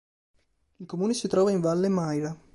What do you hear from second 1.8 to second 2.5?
Maira.